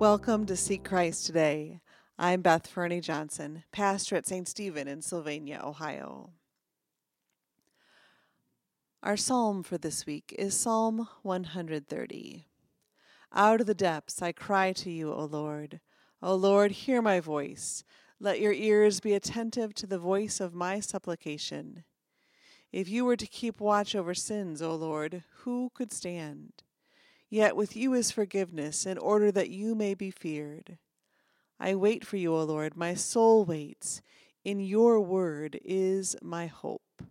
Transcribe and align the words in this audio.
Welcome 0.00 0.46
to 0.46 0.56
Seek 0.56 0.82
Christ 0.82 1.26
Today. 1.26 1.82
I'm 2.18 2.40
Beth 2.40 2.66
Fernie 2.66 3.02
Johnson, 3.02 3.64
pastor 3.70 4.16
at 4.16 4.26
St. 4.26 4.48
Stephen 4.48 4.88
in 4.88 5.02
Sylvania, 5.02 5.60
Ohio. 5.62 6.30
Our 9.02 9.18
psalm 9.18 9.62
for 9.62 9.76
this 9.76 10.06
week 10.06 10.34
is 10.38 10.58
Psalm 10.58 11.06
130. 11.20 12.46
Out 13.34 13.60
of 13.60 13.66
the 13.66 13.74
depths 13.74 14.22
I 14.22 14.32
cry 14.32 14.72
to 14.72 14.90
you, 14.90 15.12
O 15.12 15.26
Lord. 15.26 15.80
O 16.22 16.34
Lord, 16.34 16.70
hear 16.70 17.02
my 17.02 17.20
voice. 17.20 17.84
Let 18.18 18.40
your 18.40 18.54
ears 18.54 19.00
be 19.00 19.12
attentive 19.12 19.74
to 19.74 19.86
the 19.86 19.98
voice 19.98 20.40
of 20.40 20.54
my 20.54 20.80
supplication. 20.80 21.84
If 22.72 22.88
you 22.88 23.04
were 23.04 23.16
to 23.16 23.26
keep 23.26 23.60
watch 23.60 23.94
over 23.94 24.14
sins, 24.14 24.62
O 24.62 24.74
Lord, 24.74 25.24
who 25.42 25.70
could 25.74 25.92
stand? 25.92 26.62
Yet 27.30 27.54
with 27.54 27.76
you 27.76 27.94
is 27.94 28.10
forgiveness, 28.10 28.84
in 28.84 28.98
order 28.98 29.30
that 29.30 29.50
you 29.50 29.76
may 29.76 29.94
be 29.94 30.10
feared. 30.10 30.78
I 31.60 31.76
wait 31.76 32.04
for 32.04 32.16
you, 32.16 32.34
O 32.34 32.42
Lord. 32.42 32.76
My 32.76 32.94
soul 32.94 33.44
waits. 33.44 34.02
In 34.44 34.58
your 34.58 35.00
word 35.00 35.60
is 35.64 36.16
my 36.20 36.46
hope. 36.46 37.02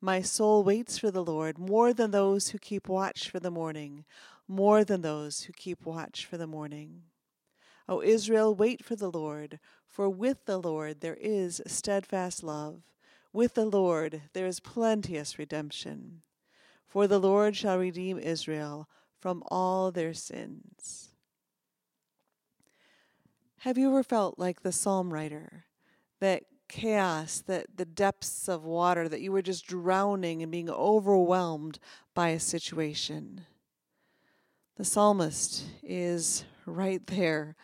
My 0.00 0.20
soul 0.20 0.62
waits 0.64 0.98
for 0.98 1.10
the 1.10 1.24
Lord 1.24 1.58
more 1.58 1.94
than 1.94 2.10
those 2.10 2.48
who 2.48 2.58
keep 2.58 2.88
watch 2.88 3.30
for 3.30 3.40
the 3.40 3.50
morning, 3.50 4.04
more 4.46 4.84
than 4.84 5.00
those 5.00 5.42
who 5.42 5.52
keep 5.54 5.86
watch 5.86 6.26
for 6.26 6.36
the 6.36 6.46
morning. 6.46 7.04
O 7.88 8.02
Israel, 8.02 8.54
wait 8.54 8.84
for 8.84 8.96
the 8.96 9.10
Lord, 9.10 9.60
for 9.86 10.10
with 10.10 10.44
the 10.44 10.58
Lord 10.58 11.00
there 11.00 11.16
is 11.18 11.62
steadfast 11.66 12.42
love. 12.42 12.82
With 13.32 13.54
the 13.54 13.64
Lord 13.64 14.22
there 14.34 14.46
is 14.46 14.60
plenteous 14.60 15.38
redemption. 15.38 16.20
For 16.86 17.06
the 17.06 17.20
Lord 17.20 17.56
shall 17.56 17.78
redeem 17.78 18.18
Israel 18.18 18.88
from 19.24 19.42
all 19.48 19.90
their 19.90 20.12
sins. 20.12 21.08
Have 23.60 23.78
you 23.78 23.88
ever 23.88 24.02
felt 24.02 24.38
like 24.38 24.60
the 24.60 24.70
psalm 24.70 25.14
writer? 25.14 25.64
That 26.20 26.42
chaos, 26.68 27.42
that 27.46 27.78
the 27.78 27.86
depths 27.86 28.50
of 28.50 28.66
water, 28.66 29.08
that 29.08 29.22
you 29.22 29.32
were 29.32 29.40
just 29.40 29.66
drowning 29.66 30.42
and 30.42 30.52
being 30.52 30.68
overwhelmed 30.68 31.78
by 32.12 32.28
a 32.28 32.38
situation? 32.38 33.46
The 34.76 34.84
psalmist 34.84 35.64
is 35.82 36.44
right 36.66 37.06
there. 37.06 37.56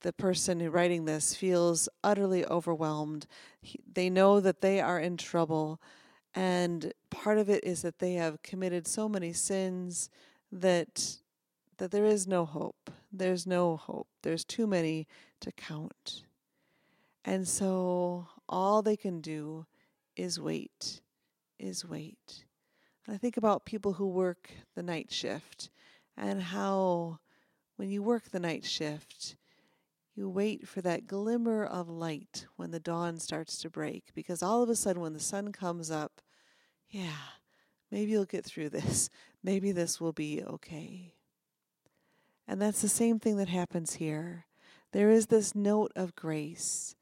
The 0.00 0.14
person 0.14 0.70
writing 0.70 1.04
this 1.04 1.34
feels 1.34 1.86
utterly 2.02 2.46
overwhelmed. 2.46 3.26
He, 3.60 3.78
they 3.92 4.08
know 4.08 4.40
that 4.40 4.62
they 4.62 4.80
are 4.80 4.98
in 4.98 5.18
trouble. 5.18 5.82
And 6.34 6.94
part 7.20 7.36
of 7.36 7.50
it 7.50 7.62
is 7.64 7.82
that 7.82 7.98
they 7.98 8.14
have 8.14 8.42
committed 8.42 8.86
so 8.86 9.08
many 9.08 9.32
sins, 9.32 10.08
that 10.50 11.18
that 11.76 11.90
there 11.90 12.06
is 12.06 12.26
no 12.26 12.44
hope. 12.44 12.90
There's 13.12 13.46
no 13.46 13.76
hope. 13.76 14.08
There's 14.22 14.44
too 14.44 14.66
many 14.66 15.06
to 15.40 15.52
count. 15.52 16.24
And 17.24 17.46
so 17.46 18.28
all 18.48 18.82
they 18.82 18.96
can 18.96 19.20
do 19.20 19.66
is 20.16 20.40
wait, 20.40 21.00
is 21.58 21.84
wait. 21.84 22.44
And 23.06 23.14
I 23.14 23.18
think 23.18 23.36
about 23.36 23.64
people 23.64 23.94
who 23.94 24.06
work 24.06 24.50
the 24.74 24.82
night 24.82 25.10
shift 25.10 25.70
and 26.16 26.42
how 26.42 27.18
when 27.76 27.90
you 27.90 28.02
work 28.02 28.30
the 28.30 28.40
night 28.40 28.64
shift, 28.64 29.36
you 30.14 30.28
wait 30.28 30.68
for 30.68 30.82
that 30.82 31.06
glimmer 31.06 31.64
of 31.64 31.88
light 31.88 32.46
when 32.56 32.70
the 32.70 32.80
dawn 32.80 33.18
starts 33.18 33.58
to 33.62 33.70
break 33.70 34.12
because 34.14 34.42
all 34.42 34.62
of 34.62 34.68
a 34.68 34.76
sudden 34.76 35.00
when 35.00 35.14
the 35.14 35.20
sun 35.20 35.50
comes 35.52 35.90
up, 35.90 36.20
yeah, 36.90 37.36
maybe 37.90 38.12
you'll 38.12 38.24
get 38.24 38.44
through 38.44 38.70
this. 38.70 39.10
Maybe 39.42 39.72
this 39.72 39.98
will 39.98 40.12
be 40.12 40.42
okay. 40.44 41.14
And 42.46 42.60
that's 42.60 42.82
the 42.82 42.88
same 42.88 43.18
thing 43.18 43.38
that 43.38 43.48
happens 43.48 43.94
here. 43.94 44.44
There 44.92 45.08
is 45.08 45.28
this 45.28 45.54
note 45.54 45.92
of 45.96 46.14
grace 46.14 46.94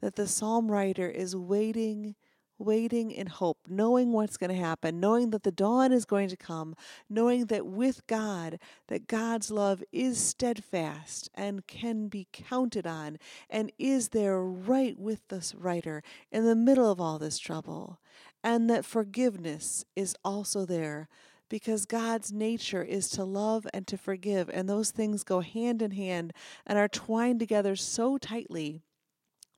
that 0.00 0.16
the 0.16 0.26
psalm 0.26 0.70
writer 0.70 1.08
is 1.08 1.36
waiting, 1.36 2.14
waiting 2.58 3.10
in 3.10 3.26
hope, 3.26 3.58
knowing 3.68 4.12
what's 4.12 4.36
going 4.36 4.50
to 4.50 4.56
happen, 4.56 4.98
knowing 4.98 5.30
that 5.30 5.42
the 5.42 5.52
dawn 5.52 5.92
is 5.92 6.04
going 6.04 6.28
to 6.30 6.36
come, 6.36 6.74
knowing 7.08 7.46
that 7.46 7.66
with 7.66 8.06
God, 8.06 8.58
that 8.88 9.06
God's 9.06 9.50
love 9.50 9.82
is 9.92 10.18
steadfast 10.18 11.28
and 11.34 11.66
can 11.66 12.08
be 12.08 12.26
counted 12.32 12.86
on 12.86 13.18
and 13.48 13.70
is 13.78 14.08
there 14.08 14.40
right 14.40 14.98
with 14.98 15.28
this 15.28 15.54
writer 15.54 16.02
in 16.32 16.46
the 16.46 16.56
middle 16.56 16.90
of 16.90 17.00
all 17.00 17.18
this 17.18 17.38
trouble, 17.38 18.00
and 18.42 18.70
that 18.70 18.84
forgiveness 18.84 19.84
is 19.94 20.14
also 20.24 20.64
there 20.64 21.08
because 21.48 21.84
God's 21.84 22.32
nature 22.32 22.82
is 22.82 23.08
to 23.10 23.24
love 23.24 23.66
and 23.74 23.86
to 23.88 23.98
forgive, 23.98 24.48
and 24.52 24.68
those 24.68 24.90
things 24.92 25.24
go 25.24 25.40
hand 25.40 25.82
in 25.82 25.90
hand 25.90 26.32
and 26.66 26.78
are 26.78 26.88
twined 26.88 27.40
together 27.40 27.76
so 27.76 28.16
tightly 28.16 28.82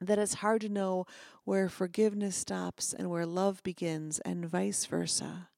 that 0.01 0.19
it's 0.19 0.35
hard 0.35 0.63
to 0.63 0.69
know 0.69 1.07
where 1.45 1.69
forgiveness 1.69 2.35
stops 2.35 2.93
and 2.93 3.11
where 3.11 3.27
love 3.27 3.63
begins, 3.63 4.19
and 4.21 4.47
vice 4.47 4.87
versa. 4.87 5.49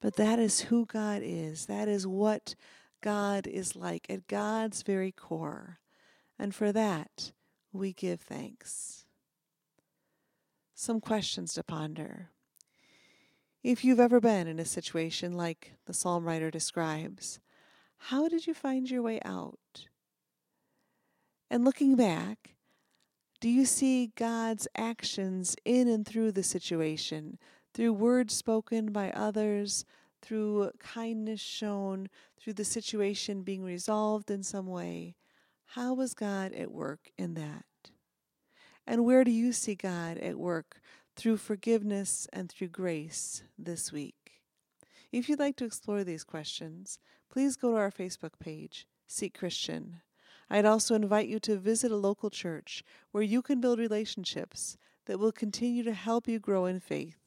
But 0.00 0.16
that 0.16 0.38
is 0.38 0.62
who 0.62 0.84
God 0.84 1.22
is. 1.24 1.66
That 1.66 1.88
is 1.88 2.06
what 2.06 2.54
God 3.00 3.46
is 3.46 3.76
like 3.76 4.06
at 4.10 4.26
God's 4.26 4.82
very 4.82 5.12
core. 5.12 5.78
And 6.38 6.54
for 6.54 6.72
that, 6.72 7.32
we 7.72 7.92
give 7.92 8.20
thanks. 8.20 9.06
Some 10.74 11.00
questions 11.00 11.54
to 11.54 11.62
ponder. 11.62 12.30
If 13.62 13.84
you've 13.84 14.00
ever 14.00 14.20
been 14.20 14.48
in 14.48 14.58
a 14.58 14.64
situation 14.64 15.34
like 15.34 15.74
the 15.86 15.94
psalm 15.94 16.24
writer 16.26 16.50
describes, 16.50 17.38
how 17.96 18.28
did 18.28 18.44
you 18.44 18.54
find 18.54 18.90
your 18.90 19.02
way 19.02 19.20
out? 19.24 19.86
And 21.48 21.64
looking 21.64 21.94
back, 21.94 22.56
do 23.40 23.48
you 23.48 23.64
see 23.64 24.10
God's 24.16 24.66
actions 24.76 25.54
in 25.64 25.86
and 25.86 26.04
through 26.04 26.32
the 26.32 26.42
situation, 26.42 27.38
through 27.72 27.92
words 27.92 28.34
spoken 28.34 28.90
by 28.90 29.12
others, 29.12 29.84
through 30.20 30.72
kindness 30.80 31.40
shown, 31.40 32.08
through 32.40 32.54
the 32.54 32.64
situation 32.64 33.42
being 33.42 33.62
resolved 33.62 34.28
in 34.28 34.42
some 34.42 34.66
way? 34.66 35.14
How 35.66 35.94
was 35.94 36.14
God 36.14 36.52
at 36.52 36.72
work 36.72 37.12
in 37.16 37.34
that? 37.34 37.64
And 38.88 39.04
where 39.04 39.22
do 39.22 39.30
you 39.30 39.52
see 39.52 39.76
God 39.76 40.18
at 40.18 40.36
work 40.36 40.80
through 41.16 41.36
forgiveness 41.36 42.26
and 42.32 42.50
through 42.50 42.68
grace 42.68 43.42
this 43.58 43.92
week. 43.92 44.40
If 45.10 45.28
you'd 45.28 45.38
like 45.38 45.56
to 45.56 45.64
explore 45.64 46.04
these 46.04 46.24
questions, 46.24 46.98
please 47.30 47.56
go 47.56 47.72
to 47.72 47.76
our 47.76 47.90
Facebook 47.90 48.38
page, 48.38 48.86
Seek 49.06 49.38
Christian. 49.38 50.00
I'd 50.48 50.64
also 50.64 50.94
invite 50.94 51.28
you 51.28 51.38
to 51.40 51.56
visit 51.56 51.90
a 51.90 51.96
local 51.96 52.30
church 52.30 52.82
where 53.10 53.22
you 53.22 53.42
can 53.42 53.60
build 53.60 53.78
relationships 53.78 54.76
that 55.06 55.18
will 55.18 55.32
continue 55.32 55.82
to 55.82 55.94
help 55.94 56.28
you 56.28 56.38
grow 56.38 56.66
in 56.66 56.80
faith 56.80 57.18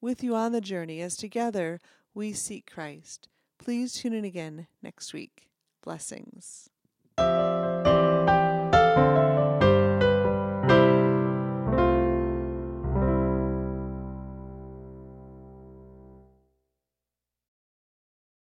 with 0.00 0.22
you 0.22 0.34
on 0.34 0.52
the 0.52 0.60
journey 0.60 1.00
as 1.00 1.16
together 1.16 1.80
we 2.14 2.32
seek 2.32 2.70
Christ. 2.70 3.28
Please 3.58 3.94
tune 3.94 4.12
in 4.12 4.24
again 4.24 4.66
next 4.82 5.14
week. 5.14 5.48
Blessings. 5.82 6.68